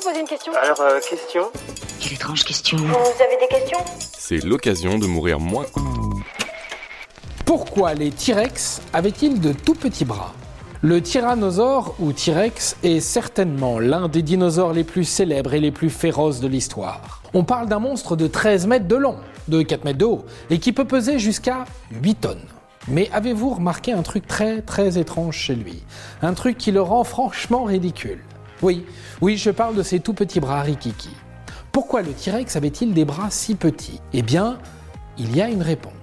vous 0.00 0.08
poser 0.08 0.20
une 0.20 0.26
question 0.26 0.52
Alors, 0.62 0.80
euh, 0.80 1.00
question 1.00 1.50
Quelle 2.00 2.14
étrange 2.14 2.44
question. 2.44 2.76
Vous 2.78 2.84
avez 2.86 3.36
des 3.40 3.48
questions? 3.48 3.78
C'est 4.16 4.42
l'occasion 4.44 4.98
de 4.98 5.06
mourir 5.06 5.40
moins. 5.40 5.66
Pourquoi 7.44 7.94
les 7.94 8.10
T-Rex 8.10 8.80
avaient-ils 8.92 9.40
de 9.40 9.52
tout 9.52 9.74
petits 9.74 10.04
bras? 10.04 10.32
Le 10.82 11.02
tyrannosaure 11.02 11.94
ou 11.98 12.12
T-Rex 12.12 12.76
est 12.82 13.00
certainement 13.00 13.78
l'un 13.78 14.08
des 14.08 14.22
dinosaures 14.22 14.72
les 14.72 14.84
plus 14.84 15.04
célèbres 15.04 15.52
et 15.54 15.60
les 15.60 15.72
plus 15.72 15.90
féroces 15.90 16.40
de 16.40 16.48
l'histoire. 16.48 17.22
On 17.34 17.44
parle 17.44 17.68
d'un 17.68 17.80
monstre 17.80 18.16
de 18.16 18.26
13 18.26 18.66
mètres 18.66 18.88
de 18.88 18.96
long, 18.96 19.16
de 19.48 19.62
4 19.62 19.84
mètres 19.84 19.98
de 19.98 20.06
haut, 20.06 20.24
et 20.48 20.58
qui 20.58 20.72
peut 20.72 20.86
peser 20.86 21.18
jusqu'à 21.18 21.64
8 22.02 22.14
tonnes. 22.14 22.46
Mais 22.88 23.10
avez-vous 23.12 23.50
remarqué 23.50 23.92
un 23.92 24.02
truc 24.02 24.26
très 24.26 24.62
très 24.62 24.98
étrange 24.98 25.36
chez 25.36 25.54
lui? 25.54 25.82
Un 26.22 26.32
truc 26.32 26.56
qui 26.56 26.72
le 26.72 26.80
rend 26.80 27.04
franchement 27.04 27.64
ridicule. 27.64 28.20
Oui, 28.62 28.84
oui, 29.22 29.36
je 29.38 29.50
parle 29.50 29.74
de 29.74 29.82
ces 29.82 30.00
tout 30.00 30.12
petits 30.12 30.40
bras 30.40 30.60
rikiki. 30.60 31.10
Pourquoi 31.72 32.02
le 32.02 32.12
T-Rex 32.12 32.56
avait-il 32.56 32.92
des 32.92 33.06
bras 33.06 33.28
si 33.30 33.54
petits? 33.54 34.00
Eh 34.12 34.22
bien, 34.22 34.58
il 35.16 35.34
y 35.34 35.40
a 35.40 35.48
une 35.48 35.62
réponse. 35.62 35.94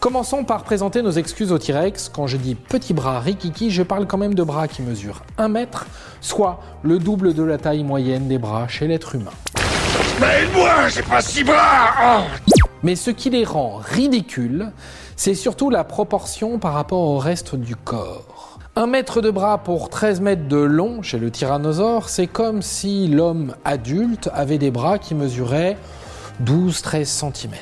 Commençons 0.00 0.42
par 0.42 0.64
présenter 0.64 1.00
nos 1.00 1.12
excuses 1.12 1.52
au 1.52 1.58
T-Rex. 1.58 2.08
Quand 2.08 2.26
je 2.26 2.36
dis 2.36 2.56
petits 2.56 2.92
bras 2.92 3.20
rikiki, 3.20 3.70
je 3.70 3.84
parle 3.84 4.08
quand 4.08 4.18
même 4.18 4.34
de 4.34 4.42
bras 4.42 4.66
qui 4.66 4.82
mesurent 4.82 5.22
1 5.38 5.46
mètre, 5.46 5.86
soit 6.20 6.60
le 6.82 6.98
double 6.98 7.34
de 7.34 7.44
la 7.44 7.56
taille 7.56 7.84
moyenne 7.84 8.26
des 8.26 8.38
bras 8.38 8.66
chez 8.66 8.88
l'être 8.88 9.14
humain. 9.14 9.30
Mais 10.20 10.46
moi, 10.52 10.88
j'ai 10.88 11.02
pas 11.02 11.22
six 11.22 11.44
bras 11.44 12.24
Mais 12.82 12.96
ce 12.96 13.10
qui 13.10 13.30
les 13.30 13.44
rend 13.44 13.76
ridicules, 13.76 14.72
c'est 15.14 15.36
surtout 15.36 15.70
la 15.70 15.84
proportion 15.84 16.58
par 16.58 16.72
rapport 16.72 17.02
au 17.02 17.18
reste 17.18 17.54
du 17.54 17.76
corps. 17.76 18.51
Un 18.74 18.86
mètre 18.86 19.20
de 19.20 19.30
bras 19.30 19.58
pour 19.58 19.90
13 19.90 20.22
mètres 20.22 20.48
de 20.48 20.56
long 20.56 21.02
chez 21.02 21.18
le 21.18 21.30
tyrannosaure, 21.30 22.08
c'est 22.08 22.26
comme 22.26 22.62
si 22.62 23.06
l'homme 23.06 23.54
adulte 23.66 24.30
avait 24.32 24.56
des 24.56 24.70
bras 24.70 24.98
qui 24.98 25.14
mesuraient 25.14 25.76
12-13 26.42 27.04
cm. 27.04 27.52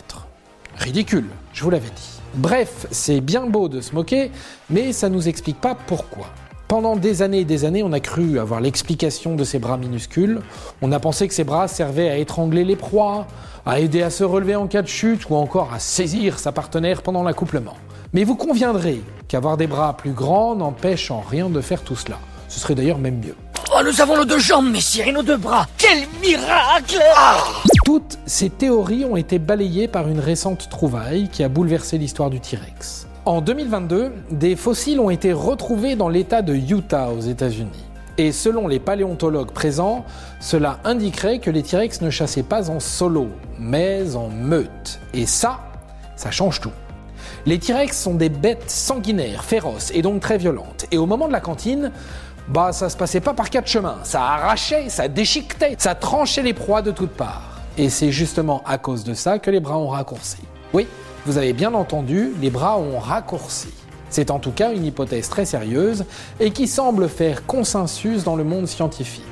Ridicule, 0.76 1.26
je 1.52 1.64
vous 1.64 1.70
l'avais 1.70 1.88
dit. 1.88 2.20
Bref, 2.34 2.86
c'est 2.92 3.20
bien 3.20 3.46
beau 3.48 3.68
de 3.68 3.80
se 3.80 3.92
moquer, 3.92 4.30
mais 4.70 4.92
ça 4.92 5.08
nous 5.08 5.28
explique 5.28 5.60
pas 5.60 5.74
pourquoi. 5.74 6.28
Pendant 6.68 6.94
des 6.94 7.22
années 7.22 7.40
et 7.40 7.44
des 7.44 7.64
années, 7.64 7.82
on 7.82 7.92
a 7.92 7.98
cru 7.98 8.38
avoir 8.38 8.60
l'explication 8.60 9.34
de 9.34 9.42
ces 9.42 9.58
bras 9.58 9.78
minuscules. 9.78 10.38
On 10.80 10.92
a 10.92 11.00
pensé 11.00 11.26
que 11.26 11.34
ces 11.34 11.42
bras 11.42 11.66
servaient 11.66 12.08
à 12.08 12.18
étrangler 12.18 12.62
les 12.62 12.76
proies, 12.76 13.26
à 13.66 13.80
aider 13.80 14.02
à 14.02 14.10
se 14.10 14.22
relever 14.22 14.54
en 14.54 14.68
cas 14.68 14.82
de 14.82 14.86
chute 14.86 15.28
ou 15.28 15.34
encore 15.34 15.74
à 15.74 15.80
saisir 15.80 16.38
sa 16.38 16.52
partenaire 16.52 17.02
pendant 17.02 17.24
l'accouplement. 17.24 17.74
Mais 18.12 18.22
vous 18.22 18.36
conviendrez 18.36 19.02
qu'avoir 19.30 19.56
des 19.56 19.68
bras 19.68 19.96
plus 19.96 20.10
grands 20.10 20.56
n'empêche 20.56 21.12
en 21.12 21.20
rien 21.20 21.48
de 21.48 21.60
faire 21.60 21.82
tout 21.82 21.94
cela. 21.94 22.18
Ce 22.48 22.58
serait 22.58 22.74
d'ailleurs 22.74 22.98
même 22.98 23.20
mieux. 23.24 23.36
Oh, 23.72 23.78
nous 23.84 24.00
avons 24.00 24.16
nos 24.16 24.24
deux 24.24 24.40
jambes, 24.40 24.68
messire, 24.68 25.06
et 25.06 25.12
nos 25.12 25.22
deux 25.22 25.36
bras. 25.36 25.68
Quel 25.78 26.00
miracle 26.20 27.00
Toutes 27.84 28.18
ces 28.26 28.50
théories 28.50 29.04
ont 29.04 29.16
été 29.16 29.38
balayées 29.38 29.86
par 29.86 30.08
une 30.08 30.18
récente 30.18 30.68
trouvaille 30.68 31.28
qui 31.28 31.44
a 31.44 31.48
bouleversé 31.48 31.96
l'histoire 31.96 32.28
du 32.28 32.40
T-Rex. 32.40 33.06
En 33.24 33.40
2022, 33.40 34.12
des 34.32 34.56
fossiles 34.56 34.98
ont 34.98 35.10
été 35.10 35.32
retrouvés 35.32 35.94
dans 35.94 36.08
l'État 36.08 36.42
de 36.42 36.54
Utah 36.54 37.10
aux 37.10 37.20
États-Unis. 37.20 37.84
Et 38.18 38.32
selon 38.32 38.66
les 38.66 38.80
paléontologues 38.80 39.52
présents, 39.52 40.04
cela 40.40 40.80
indiquerait 40.82 41.38
que 41.38 41.52
les 41.52 41.62
T-Rex 41.62 42.00
ne 42.00 42.10
chassaient 42.10 42.42
pas 42.42 42.68
en 42.68 42.80
solo, 42.80 43.28
mais 43.60 44.16
en 44.16 44.28
meute. 44.28 44.98
Et 45.14 45.24
ça, 45.24 45.60
ça 46.16 46.32
change 46.32 46.60
tout. 46.60 46.72
Les 47.46 47.58
T-Rex 47.58 47.98
sont 47.98 48.14
des 48.14 48.28
bêtes 48.28 48.70
sanguinaires, 48.70 49.44
féroces 49.44 49.90
et 49.94 50.02
donc 50.02 50.20
très 50.20 50.38
violentes. 50.38 50.86
Et 50.90 50.98
au 50.98 51.06
moment 51.06 51.26
de 51.26 51.32
la 51.32 51.40
cantine, 51.40 51.92
bah 52.48 52.72
ça 52.72 52.88
se 52.88 52.96
passait 52.96 53.20
pas 53.20 53.34
par 53.34 53.50
quatre 53.50 53.68
chemins. 53.68 53.98
Ça 54.02 54.22
arrachait, 54.22 54.88
ça 54.88 55.08
déchiquetait, 55.08 55.76
ça 55.78 55.94
tranchait 55.94 56.42
les 56.42 56.54
proies 56.54 56.82
de 56.82 56.90
toutes 56.90 57.12
parts. 57.12 57.60
Et 57.78 57.88
c'est 57.88 58.10
justement 58.10 58.62
à 58.66 58.78
cause 58.78 59.04
de 59.04 59.14
ça 59.14 59.38
que 59.38 59.50
les 59.50 59.60
bras 59.60 59.78
ont 59.78 59.88
raccourci. 59.88 60.38
Oui, 60.72 60.86
vous 61.26 61.38
avez 61.38 61.52
bien 61.52 61.74
entendu, 61.74 62.32
les 62.40 62.50
bras 62.50 62.78
ont 62.78 62.98
raccourci. 62.98 63.68
C'est 64.10 64.30
en 64.30 64.40
tout 64.40 64.50
cas 64.50 64.72
une 64.72 64.84
hypothèse 64.84 65.28
très 65.28 65.44
sérieuse 65.44 66.04
et 66.40 66.50
qui 66.50 66.66
semble 66.66 67.08
faire 67.08 67.46
consensus 67.46 68.24
dans 68.24 68.34
le 68.34 68.42
monde 68.42 68.66
scientifique. 68.66 69.24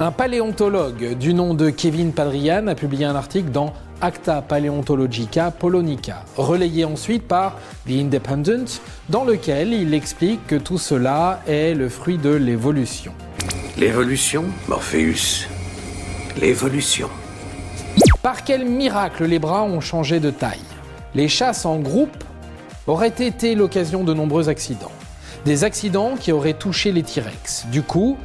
Un 0.00 0.10
paléontologue 0.10 1.16
du 1.16 1.34
nom 1.34 1.54
de 1.54 1.70
Kevin 1.70 2.12
Padrian 2.12 2.66
a 2.66 2.74
publié 2.74 3.04
un 3.04 3.14
article 3.14 3.50
dans 3.50 3.72
Acta 4.04 4.42
Paleontologica 4.42 5.50
Polonica, 5.50 6.26
relayé 6.36 6.84
ensuite 6.84 7.26
par 7.26 7.56
The 7.86 7.92
Independent, 7.92 8.66
dans 9.08 9.24
lequel 9.24 9.72
il 9.72 9.94
explique 9.94 10.46
que 10.46 10.56
tout 10.56 10.76
cela 10.76 11.40
est 11.48 11.72
le 11.72 11.88
fruit 11.88 12.18
de 12.18 12.28
l'évolution. 12.28 13.14
L'évolution, 13.78 14.44
Morpheus. 14.68 15.46
L'évolution. 16.38 17.08
Par 18.22 18.44
quel 18.44 18.66
miracle 18.66 19.24
les 19.24 19.38
bras 19.38 19.62
ont 19.62 19.80
changé 19.80 20.20
de 20.20 20.28
taille? 20.30 20.60
Les 21.14 21.28
chasses 21.28 21.64
en 21.64 21.78
groupe 21.78 22.24
auraient 22.86 23.08
été 23.08 23.54
l'occasion 23.54 24.04
de 24.04 24.12
nombreux 24.12 24.50
accidents. 24.50 24.92
Des 25.46 25.64
accidents 25.64 26.16
qui 26.20 26.30
auraient 26.30 26.52
touché 26.52 26.92
les 26.92 27.04
T-Rex. 27.04 27.68
Du 27.72 27.80
coup, 27.80 28.18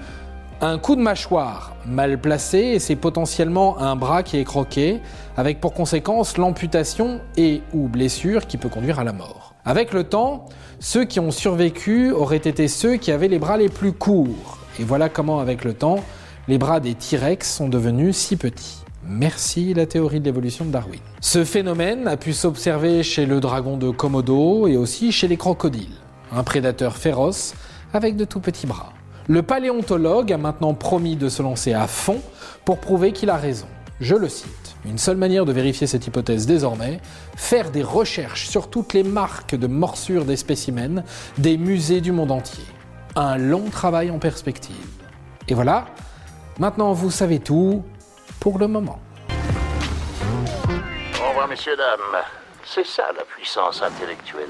un 0.61 0.77
coup 0.77 0.95
de 0.95 1.01
mâchoire 1.01 1.75
mal 1.85 2.19
placé 2.19 2.79
c'est 2.79 2.95
potentiellement 2.95 3.79
un 3.79 3.95
bras 3.95 4.23
qui 4.23 4.37
est 4.37 4.43
croqué, 4.43 4.99
avec 5.37 5.61
pour 5.61 5.73
conséquence 5.73 6.37
l'amputation 6.37 7.21
et 7.37 7.61
ou 7.73 7.87
blessure 7.87 8.45
qui 8.45 8.57
peut 8.57 8.69
conduire 8.69 8.99
à 8.99 9.03
la 9.03 9.13
mort. 9.13 9.53
Avec 9.65 9.93
le 9.93 10.03
temps, 10.03 10.45
ceux 10.79 11.05
qui 11.05 11.19
ont 11.19 11.31
survécu 11.31 12.11
auraient 12.11 12.37
été 12.37 12.67
ceux 12.67 12.97
qui 12.97 13.11
avaient 13.11 13.27
les 13.27 13.39
bras 13.39 13.57
les 13.57 13.69
plus 13.69 13.93
courts. 13.93 14.57
Et 14.79 14.83
voilà 14.83 15.09
comment 15.09 15.39
avec 15.39 15.63
le 15.63 15.73
temps, 15.73 16.03
les 16.47 16.57
bras 16.57 16.79
des 16.79 16.93
T-Rex 16.93 17.55
sont 17.55 17.69
devenus 17.69 18.17
si 18.17 18.35
petits. 18.35 18.83
Merci 19.03 19.73
la 19.73 19.85
théorie 19.85 20.19
de 20.19 20.25
l'évolution 20.25 20.65
de 20.65 20.71
Darwin. 20.71 20.99
Ce 21.21 21.43
phénomène 21.43 22.07
a 22.07 22.17
pu 22.17 22.33
s'observer 22.33 23.01
chez 23.03 23.25
le 23.25 23.39
dragon 23.39 23.77
de 23.77 23.89
Komodo 23.89 24.67
et 24.67 24.77
aussi 24.77 25.11
chez 25.11 25.27
les 25.27 25.37
crocodiles, 25.37 25.95
un 26.31 26.43
prédateur 26.43 26.97
féroce 26.97 27.53
avec 27.93 28.15
de 28.15 28.25
tout 28.25 28.39
petits 28.39 28.67
bras. 28.67 28.93
Le 29.29 29.43
paléontologue 29.43 30.33
a 30.33 30.39
maintenant 30.39 30.73
promis 30.73 31.15
de 31.15 31.29
se 31.29 31.43
lancer 31.43 31.71
à 31.71 31.85
fond 31.85 32.19
pour 32.65 32.79
prouver 32.79 33.11
qu'il 33.11 33.29
a 33.29 33.37
raison. 33.37 33.67
Je 34.01 34.15
le 34.15 34.27
cite. 34.27 34.75
Une 34.85 34.97
seule 34.97 35.17
manière 35.17 35.45
de 35.45 35.53
vérifier 35.53 35.85
cette 35.85 36.07
hypothèse 36.07 36.47
désormais, 36.47 36.99
faire 37.35 37.69
des 37.69 37.83
recherches 37.83 38.47
sur 38.47 38.71
toutes 38.71 38.93
les 38.93 39.03
marques 39.03 39.53
de 39.53 39.67
morsures 39.67 40.25
des 40.25 40.35
spécimens 40.35 41.03
des 41.37 41.57
musées 41.57 42.01
du 42.01 42.11
monde 42.11 42.31
entier. 42.31 42.63
Un 43.15 43.37
long 43.37 43.69
travail 43.69 44.09
en 44.09 44.17
perspective. 44.17 44.75
Et 45.47 45.53
voilà, 45.53 45.85
maintenant 46.57 46.93
vous 46.93 47.11
savez 47.11 47.37
tout 47.37 47.83
pour 48.39 48.57
le 48.57 48.67
moment. 48.67 48.97
Au 51.23 51.29
revoir, 51.29 51.47
messieurs, 51.47 51.77
dames. 51.77 52.23
C'est 52.65 52.85
ça 52.85 53.03
la 53.15 53.25
puissance 53.25 53.83
intellectuelle. 53.83 54.49